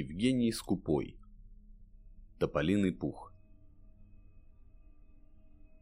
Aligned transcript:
Евгений 0.00 0.50
Скупой. 0.50 1.14
Тополиный 2.38 2.90
пух. 2.90 3.34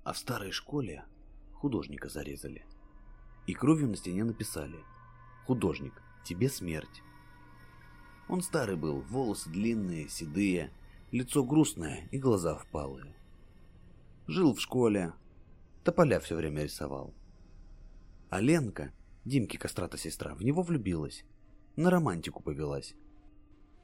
А 0.03 0.13
в 0.13 0.19
старой 0.19 0.51
школе 0.51 1.05
художника 1.53 2.09
зарезали. 2.09 2.67
И 3.47 3.55
кровью 3.55 3.89
на 3.89 3.95
стене 3.95 4.25
написали 4.25 4.81
«Художник, 5.47 6.03
тебе 6.25 6.49
смерть». 6.49 7.01
Он 8.29 8.43
старый 8.43 8.75
был, 8.75 9.03
волосы 9.03 9.51
длинные, 9.51 10.09
седые, 10.09 10.73
лицо 11.13 11.45
грустное 11.45 12.09
и 12.11 12.19
глаза 12.19 12.57
впалые. 12.57 13.15
Жил 14.27 14.53
в 14.53 14.61
школе, 14.61 15.13
тополя 15.85 16.19
все 16.19 16.35
время 16.35 16.65
рисовал. 16.65 17.15
А 18.31 18.41
Ленка, 18.41 18.93
Димки 19.25 19.57
кастрата 19.57 19.97
сестра, 19.97 20.35
в 20.35 20.43
него 20.43 20.63
влюбилась, 20.63 21.25
на 21.77 21.89
романтику 21.89 22.43
повелась. 22.43 22.97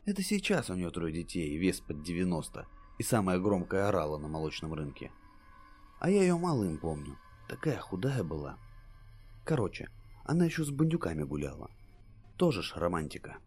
Это 0.07 0.23
сейчас 0.23 0.69
у 0.69 0.75
нее 0.75 0.91
трое 0.91 1.15
детей, 1.15 1.57
вес 1.57 1.81
под 1.81 2.03
90, 2.03 2.67
и 2.99 3.03
самая 3.03 3.39
громкая 3.39 3.89
орала 3.89 4.19
на 4.19 4.29
молочном 4.29 4.75
рынке. 4.75 5.11
А 5.99 6.11
я 6.11 6.21
ее 6.21 6.37
малым 6.37 6.77
помню, 6.77 7.17
такая 7.49 7.79
худая 7.79 8.23
была. 8.23 8.59
Короче, 9.45 9.89
она 10.25 10.45
еще 10.45 10.63
с 10.63 10.71
бандюками 10.71 11.23
гуляла. 11.23 11.71
Тоже 12.37 12.63
ж 12.63 12.75
романтика. 12.77 13.39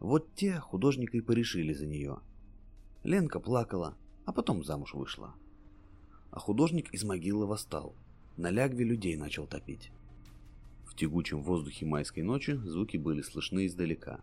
Вот 0.00 0.34
те 0.34 0.58
художника 0.58 1.16
и 1.16 1.20
порешили 1.20 1.72
за 1.72 1.86
нее. 1.86 2.18
Ленка 3.04 3.38
плакала, 3.38 3.96
а 4.24 4.32
потом 4.32 4.64
замуж 4.64 4.94
вышла. 4.94 5.34
А 6.32 6.40
художник 6.40 6.92
из 6.92 7.04
могилы 7.04 7.46
восстал. 7.46 7.94
На 8.36 8.50
лягве 8.50 8.84
людей 8.84 9.16
начал 9.16 9.46
топить. 9.46 9.92
В 10.84 10.96
тягучем 10.96 11.42
воздухе 11.42 11.86
майской 11.86 12.24
ночи 12.24 12.52
звуки 12.52 12.96
были 12.96 13.22
слышны 13.22 13.66
издалека. 13.66 14.20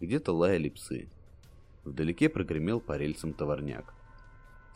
Где-то 0.00 0.32
лаяли 0.32 0.68
псы. 0.68 1.08
Вдалеке 1.84 2.28
прогремел 2.28 2.80
по 2.80 2.96
рельсам 2.96 3.32
товарняк. 3.32 3.94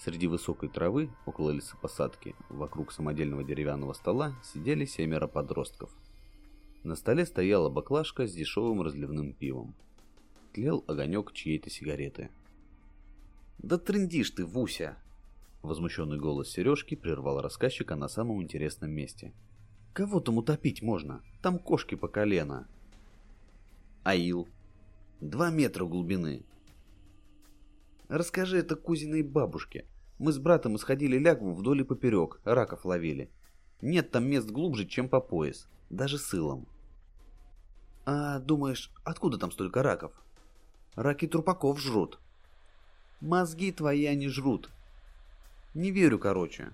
Среди 0.01 0.27
высокой 0.27 0.69
травы, 0.69 1.11
около 1.27 1.51
лесопосадки, 1.51 2.35
вокруг 2.49 2.91
самодельного 2.91 3.45
деревянного 3.45 3.93
стола 3.93 4.35
сидели 4.43 4.85
семеро 4.85 5.29
подростков. 5.29 5.91
На 6.83 6.97
столе 6.97 7.25
стояла 7.25 7.71
баклажка 7.71 8.27
с 8.27 8.33
дешевым 8.33 8.83
разливным 8.83 9.33
пивом. 9.33 9.77
Тлел 10.53 10.83
огонек 10.89 11.33
чьей-то 11.33 11.71
сигареты. 11.71 12.31
«Да 13.59 13.79
трындишь 13.79 14.31
ты, 14.31 14.45
Вуся!» 14.45 14.97
Возмущенный 15.63 16.19
голос 16.19 16.51
Сережки 16.51 16.97
прервал 16.97 17.41
рассказчика 17.41 17.95
на 17.95 18.09
самом 18.09 18.43
интересном 18.43 18.91
месте. 18.91 19.33
«Кого 19.93 20.19
там 20.19 20.39
утопить 20.39 20.83
можно? 20.83 21.23
Там 21.41 21.61
кошки 21.61 21.95
по 21.95 22.09
колено!» 22.09 22.67
«Аил!» 24.03 24.49
Два 25.23 25.51
метра 25.51 25.85
глубины. 25.85 26.43
Расскажи 28.09 28.59
это 28.59 28.75
кузиной 28.75 29.23
бабушке. 29.23 29.87
Мы 30.19 30.33
с 30.33 30.39
братом 30.39 30.75
исходили 30.75 31.17
лягву 31.17 31.55
вдоль 31.55 31.83
и 31.83 31.85
поперек, 31.85 32.41
раков 32.43 32.85
ловили. 32.85 33.31
Нет 33.83 34.11
там 34.11 34.25
мест 34.25 34.51
глубже, 34.51 34.85
чем 34.85 35.09
по 35.09 35.21
пояс. 35.21 35.69
Даже 35.91 36.19
с 36.19 36.35
илом. 36.35 36.67
А 38.05 38.41
думаешь, 38.41 38.91
откуда 39.05 39.39
там 39.39 39.53
столько 39.53 39.85
раков? 39.85 40.11
Раки 40.97 41.29
трупаков 41.29 41.79
жрут. 41.79 42.19
Мозги 43.21 43.71
твои 43.71 44.07
они 44.07 44.27
жрут. 44.27 44.71
Не 45.73 45.93
верю, 45.93 46.19
короче. 46.19 46.73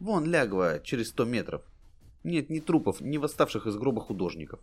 Вон 0.00 0.24
лягва 0.24 0.80
через 0.80 1.10
сто 1.10 1.24
метров. 1.24 1.62
Нет 2.24 2.50
ни 2.50 2.58
трупов, 2.58 3.00
ни 3.00 3.16
восставших 3.16 3.68
из 3.68 3.76
гроба 3.76 4.00
художников. 4.00 4.58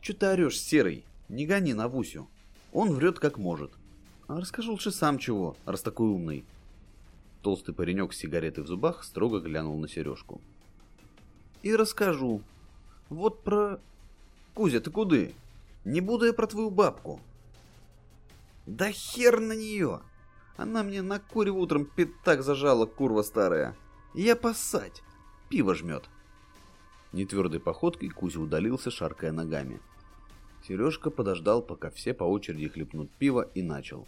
Че 0.00 0.14
ты 0.14 0.28
орешь, 0.28 0.58
серый? 0.58 1.04
Не 1.28 1.46
гони 1.46 1.74
на 1.74 1.88
Вусю. 1.88 2.28
Он 2.72 2.92
врет 2.92 3.18
как 3.18 3.38
может. 3.38 3.72
А 4.26 4.40
расскажи 4.40 4.70
лучше 4.70 4.90
сам 4.90 5.18
чего, 5.18 5.56
раз 5.64 5.82
такой 5.82 6.08
умный. 6.08 6.44
Толстый 7.42 7.74
паренек 7.74 8.12
с 8.12 8.18
сигаретой 8.18 8.64
в 8.64 8.66
зубах 8.66 9.04
строго 9.04 9.40
глянул 9.40 9.78
на 9.78 9.88
сережку. 9.88 10.40
И 11.62 11.74
расскажу. 11.74 12.42
Вот 13.08 13.42
про... 13.42 13.80
Кузя, 14.54 14.80
ты 14.80 14.90
куды? 14.90 15.34
Не 15.84 16.00
буду 16.00 16.26
я 16.26 16.32
про 16.32 16.46
твою 16.46 16.70
бабку. 16.70 17.20
Да 18.66 18.90
хер 18.90 19.40
на 19.40 19.52
нее! 19.52 20.00
Она 20.56 20.82
мне 20.82 21.02
на 21.02 21.18
куре 21.18 21.50
утром 21.50 21.84
пятак 21.84 22.42
зажала, 22.42 22.86
курва 22.86 23.22
старая. 23.22 23.76
Я 24.14 24.36
поссать. 24.36 25.02
Пиво 25.48 25.74
жмет. 25.74 26.04
Нетвердой 27.12 27.60
походкой 27.60 28.08
Кузя 28.08 28.40
удалился, 28.40 28.90
шаркая 28.90 29.32
ногами. 29.32 29.80
Сережка 30.66 31.10
подождал, 31.10 31.60
пока 31.60 31.90
все 31.90 32.14
по 32.14 32.24
очереди 32.24 32.68
хлебнут 32.68 33.10
пиво, 33.10 33.42
и 33.54 33.62
начал. 33.62 34.06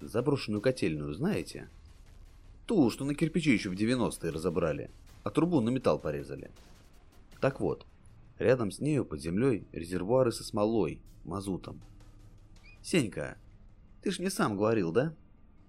Заброшенную 0.00 0.60
котельную 0.60 1.12
знаете? 1.12 1.68
Ту, 2.66 2.88
что 2.90 3.04
на 3.04 3.14
кирпичи 3.14 3.52
еще 3.52 3.70
в 3.70 3.74
90-е 3.74 4.30
разобрали, 4.30 4.90
а 5.24 5.30
трубу 5.30 5.60
на 5.60 5.70
металл 5.70 5.98
порезали. 5.98 6.52
Так 7.40 7.60
вот, 7.60 7.84
рядом 8.38 8.70
с 8.70 8.78
нею 8.78 9.04
под 9.04 9.20
землей 9.20 9.66
резервуары 9.72 10.30
со 10.30 10.44
смолой, 10.44 11.00
мазутом. 11.24 11.80
Сенька, 12.82 13.36
ты 14.02 14.12
ж 14.12 14.20
мне 14.20 14.30
сам 14.30 14.56
говорил, 14.56 14.92
да? 14.92 15.14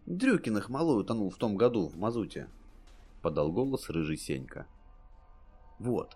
Дрюкиных 0.05 0.69
малой 0.69 1.01
утонул 1.01 1.31
в 1.31 1.37
том 1.37 1.57
году 1.57 1.87
в 1.87 1.97
мазуте. 1.97 2.49
Подал 3.23 3.51
голос 3.51 3.89
рыжий 3.89 4.17
Сенька. 4.17 4.67
Вот, 5.79 6.15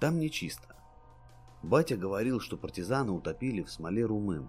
там 0.00 0.18
нечисто. 0.18 0.76
Батя 1.62 1.96
говорил, 1.96 2.40
что 2.40 2.56
партизаны 2.56 3.12
утопили 3.12 3.62
в 3.62 3.70
смоле 3.70 4.04
румын, 4.04 4.48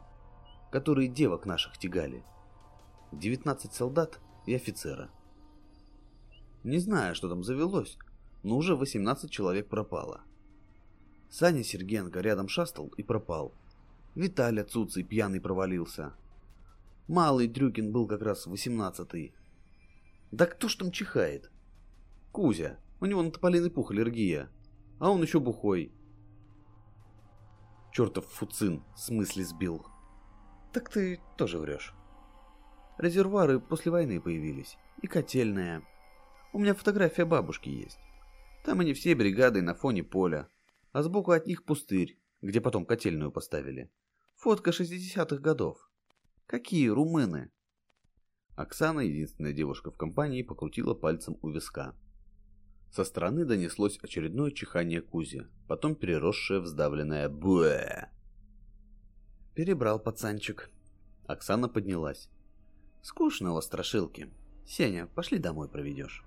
которые 0.72 1.08
девок 1.08 1.46
наших 1.46 1.78
тягали. 1.78 2.24
19 3.12 3.72
солдат 3.74 4.20
и 4.46 4.56
офицера. 4.56 5.12
Не 6.64 6.80
знаю, 6.80 7.14
что 7.14 7.30
там 7.30 7.44
завелось, 7.44 7.98
но 8.42 8.58
уже 8.58 8.76
18 8.76 9.30
человек 9.30 9.68
пропало. 9.68 10.22
Саня 11.30 11.64
Сергенко 11.64 12.20
рядом 12.22 12.48
шастал 12.48 12.88
и 12.98 13.04
пропал. 13.04 13.54
Виталя 14.16 14.64
Цуций 14.64 15.04
пьяный 15.04 15.42
провалился. 15.42 16.14
Малый 17.08 17.48
Дрюкин 17.48 17.92
был 17.92 18.08
как 18.08 18.22
раз 18.22 18.48
18-й. 18.48 19.34
Да 20.32 20.46
кто 20.46 20.68
ж 20.68 20.76
там 20.76 20.92
чихает? 20.92 21.52
Кузя, 22.32 22.78
у 23.00 23.06
него 23.06 23.22
на 23.22 23.32
тополиный 23.32 23.70
пух 23.70 23.92
аллергия, 23.92 24.50
а 25.00 25.12
он 25.12 25.22
еще 25.22 25.40
бухой. 25.40 25.92
Чертов 27.94 28.26
фуцин, 28.26 28.84
в 28.96 29.00
смысле 29.00 29.44
сбил. 29.44 29.86
Так 30.72 30.90
ты 30.90 31.20
тоже 31.38 31.60
врешь. 31.60 31.94
Резервуары 32.98 33.60
после 33.60 33.92
войны 33.92 34.20
появились. 34.20 34.78
И 35.04 35.08
котельная. 35.08 35.84
У 36.54 36.60
меня 36.60 36.74
фотография 36.74 37.26
бабушки 37.26 37.70
есть. 37.70 38.00
Там 38.66 38.80
они 38.80 38.96
все 38.96 39.14
бригадой 39.14 39.62
на 39.62 39.76
фоне 39.76 40.04
поля. 40.04 40.48
А 40.92 41.04
сбоку 41.04 41.34
от 41.34 41.46
них 41.46 41.66
пустырь, 41.66 42.20
где 42.42 42.62
потом 42.62 42.88
котельную 42.88 43.32
поставили. 43.32 43.92
Фотка 44.38 44.72
60-х 44.72 45.38
годов. 45.38 45.78
Какие 46.48 46.88
румыны? 46.88 47.52
Оксана, 48.56 49.02
единственная 49.02 49.54
девушка 49.54 49.92
в 49.92 49.98
компании, 49.98 50.42
покрутила 50.42 50.96
пальцем 50.96 51.38
у 51.44 51.50
виска. 51.50 51.96
Со 52.94 53.06
стороны 53.06 53.44
донеслось 53.44 53.98
очередное 54.04 54.52
чихание 54.52 55.02
Кузи, 55.02 55.48
потом 55.68 55.96
переросшее 55.96 56.60
в 56.60 56.68
сдавленное 56.68 57.28
«буэ». 57.28 58.08
Перебрал 59.56 59.98
пацанчик. 59.98 60.70
Оксана 61.26 61.68
поднялась. 61.70 62.30
«Скучно 63.02 63.50
у 63.50 63.54
вас 63.56 63.66
страшилки. 63.66 64.32
Сеня, 64.68 65.08
пошли 65.08 65.40
домой 65.40 65.70
проведешь». 65.70 66.24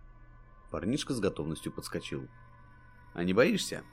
Парнишка 0.73 1.15
с 1.15 1.21
готовностью 1.21 1.71
подскочил. 1.71 2.27
«А 3.15 3.23
не 3.23 3.33
боишься? 3.33 3.85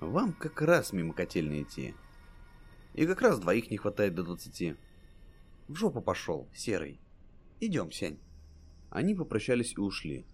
Вам 0.00 0.32
как 0.32 0.62
раз 0.62 0.94
мимо 0.94 1.12
котельной 1.12 1.64
идти. 1.64 1.94
И 2.94 3.04
как 3.04 3.20
раз 3.20 3.38
двоих 3.38 3.70
не 3.70 3.76
хватает 3.76 4.14
до 4.14 4.22
двадцати. 4.22 4.76
В 5.68 5.74
жопу 5.74 6.00
пошел, 6.00 6.48
серый. 6.54 7.02
Идем, 7.60 7.92
Сень». 7.92 8.18
Они 8.88 9.14
попрощались 9.14 9.74
и 9.74 9.80
ушли. 9.80 10.24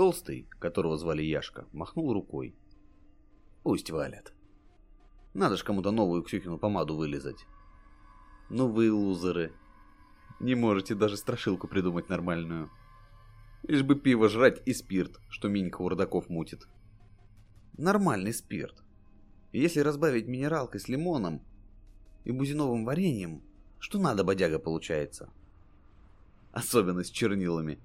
Толстый, 0.00 0.48
которого 0.58 0.96
звали 0.96 1.22
Яшка, 1.22 1.66
махнул 1.72 2.14
рукой. 2.14 2.54
Пусть 3.62 3.90
валят. 3.90 4.32
Надо 5.34 5.58
ж 5.58 5.62
кому-то 5.62 5.90
новую 5.90 6.22
Ксюхину 6.22 6.56
помаду 6.56 6.96
вылезать. 6.96 7.44
Ну 8.48 8.68
вы 8.68 8.90
лузеры. 8.90 9.52
Не 10.40 10.54
можете 10.54 10.94
даже 10.94 11.18
страшилку 11.18 11.68
придумать 11.68 12.08
нормальную. 12.08 12.70
Лишь 13.68 13.82
бы 13.82 13.94
пиво 13.94 14.30
жрать 14.30 14.62
и 14.64 14.72
спирт, 14.72 15.20
что 15.28 15.48
Минька 15.48 15.82
у 15.82 15.88
родаков 15.90 16.30
мутит. 16.30 16.66
Нормальный 17.76 18.32
спирт. 18.32 18.82
Если 19.52 19.80
разбавить 19.80 20.28
минералкой 20.28 20.80
с 20.80 20.88
лимоном 20.88 21.42
и 22.24 22.32
бузиновым 22.32 22.86
вареньем, 22.86 23.42
что 23.78 23.98
надо, 23.98 24.24
бодяга, 24.24 24.58
получается. 24.58 25.28
Особенно 26.52 27.04
с 27.04 27.10
чернилами. 27.10 27.78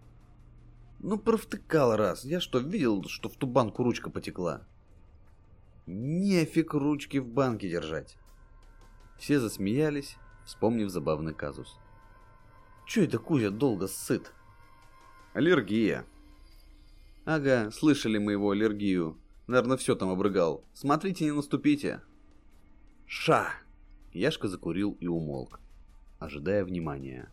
Ну, 1.08 1.20
провтыкал 1.20 1.96
раз. 1.96 2.26
Я 2.26 2.40
что, 2.40 2.58
видел, 2.58 3.04
что 3.04 3.30
в 3.30 3.36
ту 3.36 3.46
банку 3.46 3.84
ручка 3.84 4.10
потекла? 4.10 4.66
Нефиг 5.86 6.74
ручки 6.74 7.20
в 7.20 7.28
банке 7.28 7.70
держать. 7.70 8.18
Все 9.20 9.40
засмеялись, 9.40 10.18
вспомнив 10.46 10.90
забавный 10.90 11.36
казус. 11.36 11.80
Чё 12.88 13.04
это 13.04 13.20
Кузя 13.20 13.52
долго 13.52 13.88
сыт? 13.88 14.34
Аллергия. 15.36 16.08
Ага, 17.24 17.70
слышали 17.70 18.18
мы 18.18 18.32
его 18.32 18.50
аллергию. 18.50 19.20
Наверное, 19.46 19.78
все 19.78 19.94
там 19.94 20.10
обрыгал. 20.10 20.64
Смотрите, 20.74 21.26
не 21.26 21.34
наступите. 21.34 22.02
Ша! 23.06 23.50
Яшка 24.12 24.48
закурил 24.48 24.98
и 25.00 25.06
умолк, 25.06 25.60
ожидая 26.18 26.66
внимания. 26.66 27.30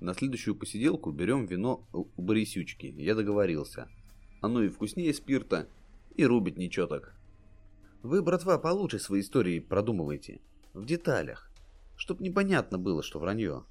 На 0.00 0.14
следующую 0.14 0.54
посиделку 0.54 1.10
берем 1.10 1.46
вино 1.46 1.86
у 1.92 2.22
Борисючки, 2.22 2.86
я 2.98 3.14
договорился. 3.14 3.88
Оно 4.42 4.62
и 4.62 4.68
вкуснее 4.68 5.14
спирта, 5.14 5.68
и 6.14 6.24
рубит 6.24 6.58
ничего 6.58 6.86
так. 6.86 7.14
Вы, 8.02 8.22
братва, 8.22 8.58
получше 8.58 8.98
свои 8.98 9.20
истории 9.20 9.58
продумывайте. 9.58 10.40
В 10.74 10.84
деталях. 10.84 11.50
Чтоб 11.96 12.20
непонятно 12.20 12.78
было, 12.78 13.02
что 13.02 13.18
вранье. 13.18 13.64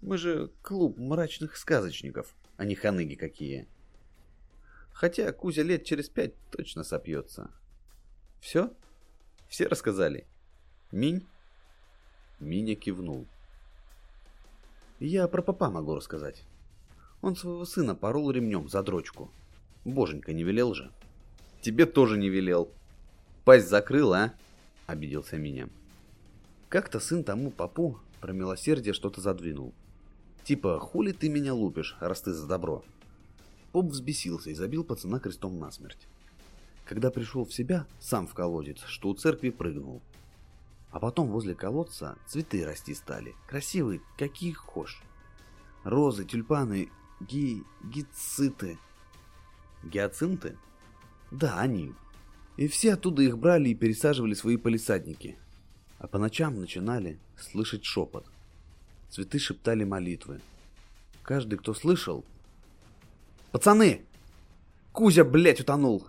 Мы 0.00 0.18
же 0.18 0.50
клуб 0.62 0.98
мрачных 0.98 1.56
сказочников, 1.56 2.34
а 2.56 2.64
не 2.64 2.74
ханыги 2.74 3.14
какие. 3.14 3.68
Хотя 4.92 5.32
Кузя 5.32 5.62
лет 5.62 5.84
через 5.84 6.08
пять 6.08 6.34
точно 6.50 6.82
сопьется. 6.82 7.52
Все? 8.40 8.72
Все 9.48 9.68
рассказали? 9.68 10.26
Минь? 10.90 11.24
Миня 12.40 12.74
кивнул. 12.74 13.26
Я 15.00 15.28
про 15.28 15.42
папа 15.42 15.70
могу 15.70 15.94
рассказать. 15.94 16.44
Он 17.20 17.36
своего 17.36 17.64
сына 17.64 17.94
порол 17.94 18.30
ремнем 18.30 18.68
за 18.68 18.82
дрочку. 18.82 19.30
Боженька 19.84 20.32
не 20.32 20.42
велел 20.42 20.74
же. 20.74 20.90
Тебе 21.60 21.86
тоже 21.86 22.18
не 22.18 22.28
велел. 22.28 22.70
Пасть 23.44 23.68
закрыл, 23.68 24.12
а? 24.12 24.34
Обиделся 24.86 25.36
меня. 25.36 25.68
Как-то 26.68 26.98
сын 26.98 27.22
тому 27.22 27.50
папу 27.50 28.00
про 28.20 28.32
милосердие 28.32 28.92
что-то 28.92 29.20
задвинул. 29.20 29.72
Типа, 30.42 30.80
хули 30.80 31.12
ты 31.12 31.28
меня 31.28 31.54
лупишь, 31.54 31.96
раз 32.00 32.22
ты 32.22 32.32
за 32.32 32.46
добро? 32.46 32.82
Поп 33.72 33.86
взбесился 33.86 34.50
и 34.50 34.54
забил 34.54 34.82
пацана 34.82 35.20
крестом 35.20 35.58
насмерть. 35.58 36.08
Когда 36.84 37.10
пришел 37.10 37.44
в 37.44 37.52
себя, 37.52 37.86
сам 38.00 38.26
в 38.26 38.34
колодец, 38.34 38.80
что 38.86 39.10
у 39.10 39.14
церкви 39.14 39.50
прыгнул. 39.50 40.02
А 40.90 41.00
потом 41.00 41.28
возле 41.28 41.54
колодца 41.54 42.16
цветы 42.26 42.64
расти 42.64 42.94
стали. 42.94 43.34
Красивые, 43.46 44.00
какие 44.16 44.52
хошь. 44.52 45.02
Розы, 45.84 46.24
тюльпаны, 46.24 46.90
ги... 47.20 47.62
гициты. 47.84 48.78
Гиацинты? 49.84 50.56
Да, 51.30 51.58
они. 51.58 51.92
И 52.56 52.66
все 52.68 52.94
оттуда 52.94 53.22
их 53.22 53.38
брали 53.38 53.68
и 53.68 53.74
пересаживали 53.74 54.34
свои 54.34 54.56
полисадники. 54.56 55.38
А 55.98 56.06
по 56.06 56.18
ночам 56.18 56.58
начинали 56.58 57.18
слышать 57.38 57.84
шепот. 57.84 58.26
Цветы 59.10 59.38
шептали 59.38 59.84
молитвы. 59.84 60.40
Каждый, 61.22 61.58
кто 61.58 61.74
слышал... 61.74 62.24
«Пацаны! 63.50 64.04
Кузя, 64.92 65.24
блядь, 65.24 65.60
утонул!» 65.60 66.06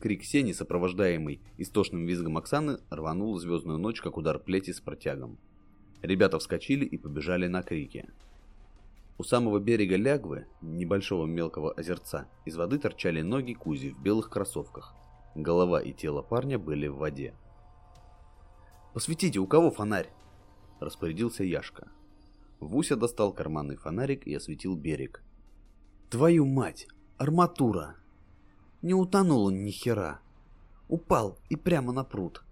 Крик 0.00 0.24
Сени, 0.24 0.52
сопровождаемый 0.52 1.42
истошным 1.58 2.06
визгом 2.06 2.38
Оксаны, 2.38 2.78
рванул 2.88 3.38
звездную 3.38 3.78
ночь, 3.78 4.00
как 4.00 4.16
удар 4.16 4.38
плети 4.38 4.72
с 4.72 4.80
протягом. 4.80 5.38
Ребята 6.00 6.38
вскочили 6.38 6.86
и 6.86 6.96
побежали 6.96 7.48
на 7.48 7.62
крики. 7.62 8.08
У 9.18 9.22
самого 9.22 9.58
берега 9.58 9.96
Лягвы, 9.96 10.46
небольшого 10.62 11.26
мелкого 11.26 11.72
озерца, 11.72 12.26
из 12.46 12.56
воды 12.56 12.78
торчали 12.78 13.20
ноги 13.20 13.52
Кузи 13.52 13.90
в 13.90 14.00
белых 14.00 14.30
кроссовках. 14.30 14.94
Голова 15.34 15.82
и 15.82 15.92
тело 15.92 16.22
парня 16.22 16.58
были 16.58 16.86
в 16.86 16.96
воде. 16.96 17.34
«Посветите, 18.94 19.38
у 19.38 19.46
кого 19.46 19.70
фонарь?»– 19.70 20.08
распорядился 20.80 21.44
Яшка. 21.44 21.88
Вуся 22.58 22.96
достал 22.96 23.34
карманный 23.34 23.76
фонарик 23.76 24.26
и 24.26 24.34
осветил 24.34 24.74
берег. 24.74 25.22
«Твою 26.08 26.46
мать! 26.46 26.88
Арматура!» 27.18 27.99
Не 28.82 28.94
утонул 28.94 29.46
он 29.46 29.62
ни 29.64 29.70
хера. 29.70 30.20
Упал 30.88 31.38
и 31.50 31.56
прямо 31.56 31.92
на 31.92 32.02
пруд. 32.02 32.42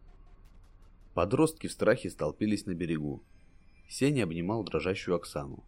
Подростки 1.14 1.66
в 1.66 1.72
страхе 1.72 2.10
столпились 2.10 2.66
на 2.66 2.74
берегу. 2.74 3.22
Сеня 3.88 4.24
обнимал 4.24 4.62
дрожащую 4.62 5.16
Оксану. 5.16 5.64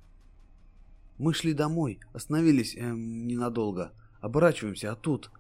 «Мы 1.19 1.35
шли 1.35 1.55
домой, 1.55 2.01
остановились 2.13 2.77
эм, 2.77 3.27
ненадолго. 3.27 3.93
Оборачиваемся, 4.21 4.93
а 4.93 4.97
тут...» 4.97 5.31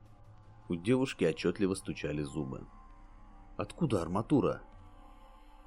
У 0.69 0.77
девушки 0.77 1.25
отчетливо 1.25 1.75
стучали 1.75 2.23
зубы. 2.23 2.67
«Откуда 3.57 4.01
арматура?» 4.03 4.63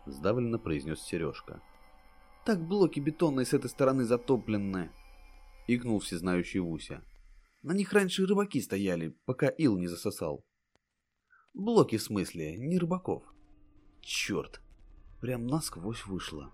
Сдавленно 0.06 0.58
произнес 0.58 1.02
Сережка. 1.02 1.62
«Так 2.46 2.60
блоки 2.68 3.00
бетонные 3.00 3.46
с 3.46 3.54
этой 3.54 3.70
стороны 3.70 4.04
затопленные!» 4.04 4.92
Игнул 5.68 6.00
всезнающий 6.00 6.60
Вуся. 6.60 7.02
На 7.64 7.72
них 7.72 7.94
раньше 7.94 8.26
рыбаки 8.26 8.62
стояли, 8.62 9.18
пока 9.26 9.48
ил 9.48 9.78
не 9.78 9.88
засосал. 9.88 10.46
Блоки 11.54 11.98
в 11.98 12.04
смысле, 12.04 12.58
не 12.58 12.78
рыбаков. 12.78 13.24
Черт, 14.02 14.62
прям 15.22 15.48
насквозь 15.48 16.06
вышло. 16.06 16.52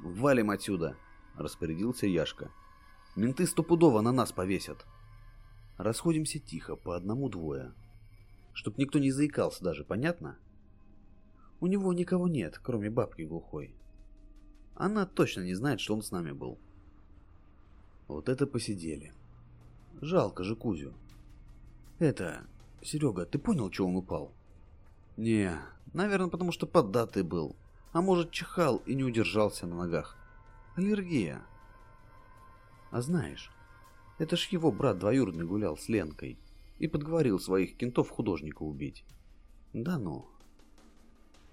«Валим 0.00 0.50
отсюда!»— 0.50 0.96
распорядился 1.36 2.06
Яшка. 2.06 2.52
«Менты 3.16 3.46
стопудово 3.46 4.02
на 4.02 4.12
нас 4.12 4.32
повесят!» 4.32 4.84
Расходимся 5.78 6.38
тихо, 6.38 6.76
по 6.76 6.94
одному-двое. 6.94 7.72
Чтоб 8.52 8.76
никто 8.78 8.98
не 8.98 9.10
заикался 9.10 9.64
даже, 9.64 9.84
понятно? 9.84 10.38
У 11.60 11.66
него 11.66 11.92
никого 11.92 12.28
нет, 12.28 12.60
кроме 12.62 12.90
бабки 12.90 13.22
глухой. 13.22 13.74
Она 14.76 15.06
точно 15.06 15.40
не 15.40 15.54
знает, 15.54 15.80
что 15.80 15.94
он 15.94 16.02
с 16.02 16.12
нами 16.12 16.30
был. 16.32 16.60
Вот 18.06 18.28
это 18.28 18.46
посидели. 18.46 19.12
Жалко 20.04 20.44
же 20.44 20.54
Кузю. 20.54 20.92
Это, 21.98 22.46
Серега, 22.82 23.24
ты 23.24 23.38
понял, 23.38 23.72
что 23.72 23.86
он 23.86 23.96
упал? 23.96 24.34
Не, 25.16 25.58
наверное, 25.94 26.28
потому 26.28 26.52
что 26.52 26.66
поддатый 26.66 27.22
был. 27.22 27.56
А 27.92 28.02
может, 28.02 28.30
чихал 28.30 28.82
и 28.84 28.94
не 28.94 29.02
удержался 29.02 29.66
на 29.66 29.76
ногах. 29.76 30.18
Аллергия. 30.76 31.40
А 32.90 33.00
знаешь, 33.00 33.50
это 34.18 34.36
ж 34.36 34.48
его 34.48 34.70
брат 34.70 34.98
двоюродный 34.98 35.46
гулял 35.46 35.78
с 35.78 35.88
Ленкой 35.88 36.38
и 36.78 36.86
подговорил 36.86 37.40
своих 37.40 37.74
кентов 37.74 38.10
художника 38.10 38.62
убить. 38.62 39.06
Да 39.72 39.96
ну. 39.96 40.28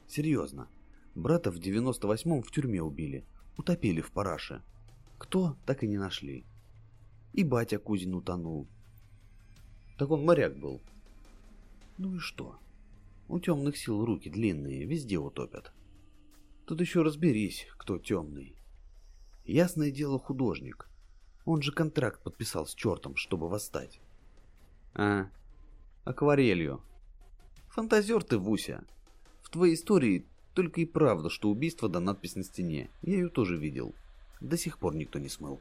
Серьезно. 0.09 0.67
Брата 1.15 1.51
в 1.51 1.55
98-м 1.55 2.43
в 2.43 2.51
тюрьме 2.51 2.83
убили. 2.83 3.23
Утопили 3.57 4.01
в 4.01 4.11
параше. 4.11 4.61
Кто, 5.17 5.55
так 5.65 5.83
и 5.83 5.87
не 5.87 5.97
нашли. 5.97 6.43
И 7.33 7.43
батя 7.43 7.79
Кузин 7.79 8.15
утонул. 8.15 8.67
Так 9.97 10.11
он 10.11 10.25
моряк 10.25 10.57
был. 10.57 10.81
Ну 11.97 12.15
и 12.15 12.19
что? 12.19 12.57
У 13.27 13.39
темных 13.39 13.77
сил 13.77 14.03
руки 14.03 14.29
длинные, 14.29 14.85
везде 14.85 15.17
утопят. 15.17 15.71
Тут 16.65 16.81
еще 16.81 17.01
разберись, 17.01 17.67
кто 17.77 17.97
темный. 17.97 18.55
Ясное 19.45 19.91
дело 19.91 20.19
художник. 20.19 20.89
Он 21.45 21.61
же 21.61 21.71
контракт 21.71 22.21
подписал 22.23 22.65
с 22.67 22.75
чертом, 22.75 23.15
чтобы 23.15 23.47
восстать. 23.47 23.99
А, 24.93 25.29
акварелью. 26.03 26.81
Фантазер 27.69 28.23
ты, 28.23 28.37
Вуся. 28.37 28.83
В 29.41 29.49
твоей 29.49 29.75
истории 29.75 30.25
только 30.53 30.81
и 30.81 30.85
правда, 30.85 31.29
что 31.29 31.49
убийство 31.49 31.87
да 31.87 31.99
надпись 31.99 32.35
на 32.35 32.43
стене. 32.43 32.89
Я 33.01 33.13
ее 33.13 33.29
тоже 33.29 33.57
видел. 33.57 33.95
До 34.41 34.57
сих 34.57 34.77
пор 34.77 34.95
никто 34.95 35.19
не 35.19 35.29
смыл. 35.29 35.59